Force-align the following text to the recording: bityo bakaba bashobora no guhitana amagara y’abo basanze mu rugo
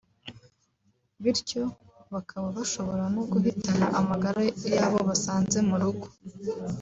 bityo 1.23 1.63
bakaba 2.13 2.47
bashobora 2.57 3.03
no 3.15 3.21
guhitana 3.31 3.85
amagara 3.99 4.41
y’abo 4.75 4.99
basanze 5.09 5.57
mu 5.69 5.75
rugo 5.81 6.07